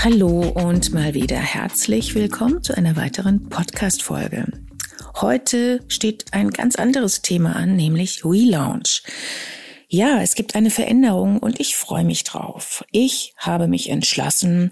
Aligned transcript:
Hallo 0.00 0.42
und 0.50 0.94
mal 0.94 1.12
wieder 1.14 1.38
herzlich 1.38 2.14
willkommen 2.14 2.62
zu 2.62 2.72
einer 2.76 2.94
weiteren 2.94 3.48
Podcast-Folge. 3.48 4.46
Heute 5.20 5.80
steht 5.88 6.26
ein 6.32 6.50
ganz 6.50 6.76
anderes 6.76 7.20
Thema 7.20 7.56
an, 7.56 7.74
nämlich 7.74 8.24
Relaunch. 8.24 9.02
Ja, 9.88 10.22
es 10.22 10.36
gibt 10.36 10.54
eine 10.54 10.70
Veränderung 10.70 11.40
und 11.40 11.58
ich 11.58 11.74
freue 11.74 12.04
mich 12.04 12.22
drauf. 12.22 12.84
Ich 12.92 13.34
habe 13.38 13.66
mich 13.66 13.90
entschlossen, 13.90 14.70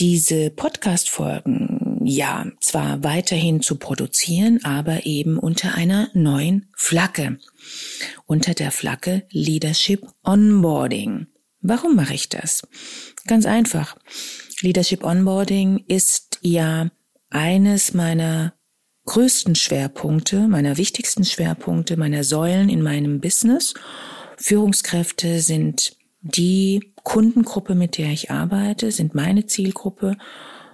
diese 0.00 0.50
Podcast-Folgen 0.50 2.00
ja 2.02 2.46
zwar 2.60 3.04
weiterhin 3.04 3.62
zu 3.62 3.76
produzieren, 3.76 4.64
aber 4.64 5.06
eben 5.06 5.38
unter 5.38 5.76
einer 5.76 6.08
neuen 6.12 6.66
Flagge. 6.76 7.38
Unter 8.26 8.54
der 8.54 8.72
Flagge 8.72 9.22
Leadership 9.30 10.08
Onboarding. 10.24 11.28
Warum 11.62 11.94
mache 11.94 12.14
ich 12.14 12.28
das? 12.28 12.62
Ganz 13.26 13.46
einfach. 13.46 13.96
Leadership 14.60 15.04
Onboarding 15.04 15.84
ist 15.86 16.38
ja 16.42 16.90
eines 17.30 17.94
meiner 17.94 18.54
größten 19.06 19.54
Schwerpunkte, 19.54 20.48
meiner 20.48 20.76
wichtigsten 20.76 21.24
Schwerpunkte, 21.24 21.96
meiner 21.96 22.24
Säulen 22.24 22.68
in 22.68 22.82
meinem 22.82 23.20
Business. 23.20 23.74
Führungskräfte 24.36 25.40
sind 25.40 25.96
die 26.22 26.92
Kundengruppe, 27.02 27.74
mit 27.74 27.98
der 27.98 28.10
ich 28.10 28.30
arbeite, 28.30 28.90
sind 28.90 29.14
meine 29.14 29.46
Zielgruppe. 29.46 30.16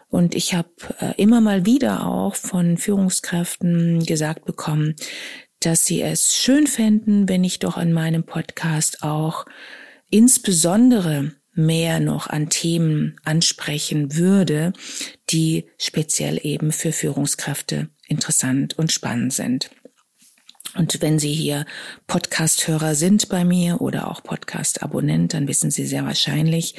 Und 0.08 0.34
ich 0.34 0.54
habe 0.54 0.70
äh, 1.00 1.14
immer 1.20 1.40
mal 1.40 1.66
wieder 1.66 2.06
auch 2.06 2.34
von 2.36 2.78
Führungskräften 2.78 4.04
gesagt 4.04 4.44
bekommen, 4.44 4.94
dass 5.60 5.84
sie 5.84 6.02
es 6.02 6.36
schön 6.36 6.66
fänden, 6.66 7.28
wenn 7.28 7.44
ich 7.44 7.58
doch 7.58 7.76
an 7.76 7.92
meinem 7.92 8.24
Podcast 8.24 9.02
auch 9.02 9.46
insbesondere 10.16 11.32
mehr 11.52 12.00
noch 12.00 12.26
an 12.26 12.48
Themen 12.48 13.20
ansprechen 13.24 14.16
würde, 14.16 14.72
die 15.28 15.66
speziell 15.76 16.40
eben 16.42 16.72
für 16.72 16.90
Führungskräfte 16.90 17.90
interessant 18.06 18.78
und 18.78 18.92
spannend 18.92 19.34
sind. 19.34 19.70
Und 20.74 21.02
wenn 21.02 21.18
Sie 21.18 21.34
hier 21.34 21.66
Podcast-Hörer 22.06 22.94
sind 22.94 23.28
bei 23.28 23.44
mir 23.44 23.82
oder 23.82 24.10
auch 24.10 24.22
Podcast-Abonnent, 24.22 25.34
dann 25.34 25.48
wissen 25.48 25.70
Sie 25.70 25.86
sehr 25.86 26.06
wahrscheinlich, 26.06 26.76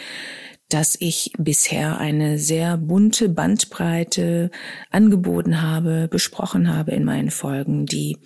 dass 0.69 0.97
ich 0.99 1.31
bisher 1.37 1.99
eine 1.99 2.39
sehr 2.39 2.75
bunte 2.77 3.29
Bandbreite 3.29 4.49
angeboten 4.89 5.61
habe, 5.61 6.07
besprochen 6.09 6.75
habe 6.75 6.91
in 6.91 7.03
meinen 7.03 7.29
Folgen, 7.29 7.85
die 7.85 8.17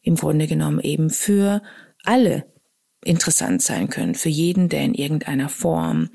im 0.00 0.14
Grunde 0.14 0.46
genommen 0.46 0.80
eben 0.80 1.10
für 1.10 1.62
alle 2.02 2.46
interessant 3.04 3.62
sein 3.62 3.88
können 3.88 4.14
für 4.14 4.28
jeden, 4.28 4.68
der 4.68 4.82
in 4.82 4.94
irgendeiner 4.94 5.48
Form 5.48 6.10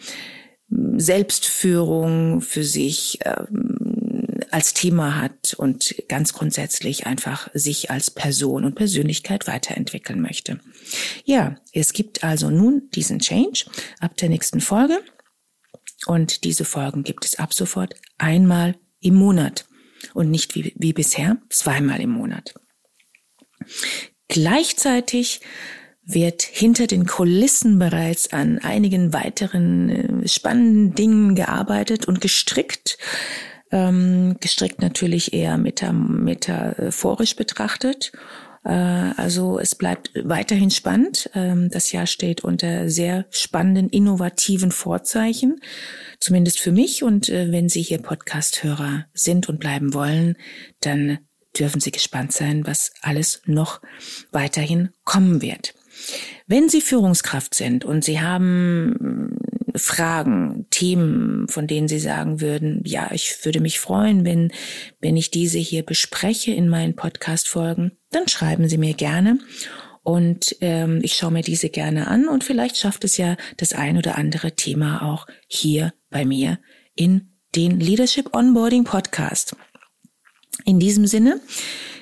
hm, 0.69 0.99
Selbstführung 0.99 2.41
für 2.41 2.63
sich 2.63 3.19
ähm, 3.25 3.79
als 4.51 4.73
Thema 4.73 5.21
hat 5.21 5.53
und 5.53 5.95
ganz 6.07 6.33
grundsätzlich 6.33 7.05
einfach 7.05 7.49
sich 7.53 7.91
als 7.91 8.11
Person 8.11 8.65
und 8.65 8.75
Persönlichkeit 8.75 9.47
weiterentwickeln 9.47 10.21
möchte. 10.21 10.59
Ja, 11.23 11.55
es 11.71 11.93
gibt 11.93 12.23
also 12.23 12.49
nun 12.49 12.89
diesen 12.95 13.19
Change 13.19 13.65
ab 13.99 14.17
der 14.17 14.29
nächsten 14.29 14.61
Folge 14.61 14.99
und 16.05 16.43
diese 16.43 16.65
Folgen 16.65 17.03
gibt 17.03 17.25
es 17.25 17.37
ab 17.37 17.53
sofort 17.53 17.95
einmal 18.17 18.75
im 19.01 19.15
Monat 19.15 19.65
und 20.13 20.31
nicht 20.31 20.55
wie, 20.55 20.73
wie 20.77 20.93
bisher 20.93 21.37
zweimal 21.49 22.01
im 22.01 22.11
Monat. 22.11 22.53
Gleichzeitig 24.27 25.41
wird 26.13 26.41
hinter 26.41 26.87
den 26.87 27.05
Kulissen 27.05 27.79
bereits 27.79 28.33
an 28.33 28.59
einigen 28.59 29.13
weiteren 29.13 29.89
äh, 29.89 30.27
spannenden 30.27 30.95
Dingen 30.95 31.35
gearbeitet 31.35 32.07
und 32.07 32.21
gestrickt. 32.21 32.97
Ähm, 33.71 34.37
gestrickt 34.39 34.81
natürlich 34.81 35.33
eher 35.33 35.57
metaphorisch 35.57 37.35
betrachtet. 37.35 38.11
Äh, 38.63 38.71
also 38.71 39.59
es 39.59 39.75
bleibt 39.75 40.11
weiterhin 40.15 40.71
spannend. 40.71 41.29
Ähm, 41.35 41.69
das 41.69 41.91
Jahr 41.91 42.07
steht 42.07 42.43
unter 42.43 42.89
sehr 42.89 43.25
spannenden, 43.29 43.89
innovativen 43.89 44.71
Vorzeichen, 44.71 45.59
zumindest 46.19 46.59
für 46.59 46.71
mich. 46.71 47.03
Und 47.03 47.29
äh, 47.29 47.51
wenn 47.51 47.69
Sie 47.69 47.81
hier 47.81 47.99
Podcast-Hörer 47.99 49.05
sind 49.13 49.49
und 49.49 49.59
bleiben 49.59 49.93
wollen, 49.93 50.35
dann 50.81 51.19
dürfen 51.57 51.81
Sie 51.81 51.91
gespannt 51.91 52.31
sein, 52.31 52.65
was 52.65 52.91
alles 53.01 53.41
noch 53.45 53.81
weiterhin 54.31 54.89
kommen 55.03 55.41
wird. 55.41 55.73
Wenn 56.47 56.69
Sie 56.69 56.81
Führungskraft 56.81 57.53
sind 57.53 57.85
und 57.85 58.03
Sie 58.03 58.19
haben 58.21 59.37
äh, 59.73 59.77
Fragen, 59.77 60.67
Themen, 60.71 61.47
von 61.47 61.67
denen 61.67 61.87
Sie 61.87 61.99
sagen 61.99 62.41
würden, 62.41 62.81
ja, 62.85 63.09
ich 63.11 63.43
würde 63.43 63.61
mich 63.61 63.79
freuen, 63.79 64.25
wenn, 64.25 64.51
wenn 64.99 65.17
ich 65.17 65.31
diese 65.31 65.59
hier 65.59 65.83
bespreche 65.83 66.51
in 66.51 66.69
meinen 66.69 66.95
Podcast-Folgen, 66.95 67.91
dann 68.11 68.27
schreiben 68.27 68.67
Sie 68.67 68.77
mir 68.77 68.93
gerne 68.93 69.39
und 70.03 70.55
ähm, 70.61 71.01
ich 71.03 71.13
schaue 71.13 71.31
mir 71.31 71.43
diese 71.43 71.69
gerne 71.69 72.07
an 72.07 72.27
und 72.27 72.43
vielleicht 72.43 72.77
schafft 72.77 73.03
es 73.03 73.17
ja 73.17 73.37
das 73.57 73.73
ein 73.73 73.97
oder 73.97 74.17
andere 74.17 74.55
Thema 74.55 75.03
auch 75.03 75.27
hier 75.47 75.93
bei 76.09 76.25
mir 76.25 76.59
in 76.95 77.33
den 77.55 77.79
Leadership 77.79 78.35
Onboarding 78.35 78.83
Podcast. 78.83 79.55
In 80.65 80.79
diesem 80.79 81.07
Sinne, 81.07 81.39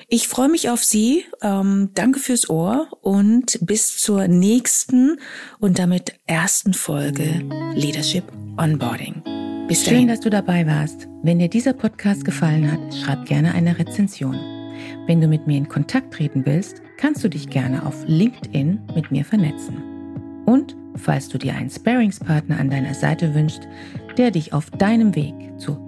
ich 0.08 0.26
freue 0.26 0.48
mich 0.48 0.70
auf 0.70 0.82
Sie. 0.82 1.24
Ähm, 1.42 1.90
danke 1.94 2.18
fürs 2.18 2.48
Ohr 2.48 2.88
und 3.02 3.58
bis 3.60 3.98
zur 3.98 4.26
nächsten 4.26 5.18
und 5.58 5.78
damit 5.78 6.14
ersten 6.26 6.72
Folge 6.72 7.42
Leadership 7.74 8.24
Onboarding. 8.56 9.22
Bis 9.68 9.84
dahin. 9.84 9.98
Schön, 9.98 10.08
dass 10.08 10.20
du 10.20 10.30
dabei 10.30 10.66
warst. 10.66 11.08
Wenn 11.22 11.38
dir 11.38 11.48
dieser 11.48 11.74
Podcast 11.74 12.24
gefallen 12.24 12.72
hat, 12.72 12.80
schreib 12.94 13.26
gerne 13.26 13.52
eine 13.52 13.78
Rezension. 13.78 14.34
Wenn 15.06 15.20
du 15.20 15.28
mit 15.28 15.46
mir 15.46 15.58
in 15.58 15.68
Kontakt 15.68 16.14
treten 16.14 16.46
willst, 16.46 16.80
kannst 16.96 17.22
du 17.22 17.28
dich 17.28 17.50
gerne 17.50 17.84
auf 17.84 17.94
LinkedIn 18.06 18.80
mit 18.94 19.10
mir 19.10 19.26
vernetzen. 19.26 19.76
Und 20.46 20.74
falls 20.96 21.28
du 21.28 21.36
dir 21.36 21.54
einen 21.54 21.68
Sparingspartner 21.68 22.58
an 22.58 22.70
deiner 22.70 22.94
Seite 22.94 23.34
wünschst, 23.34 23.68
der 24.16 24.30
dich 24.30 24.54
auf 24.54 24.70
deinem 24.70 25.14
Weg 25.14 25.34
zu 25.58 25.87